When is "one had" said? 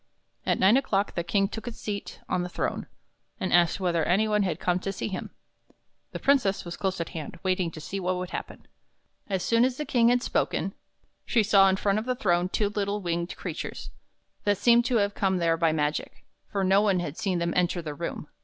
4.27-4.59, 16.81-17.15